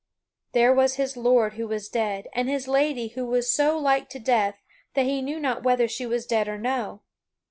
[0.53, 4.19] There was his lord who was dead and his lady who was so like to
[4.19, 4.55] death
[4.95, 7.01] that he knew not whether she was dead or no.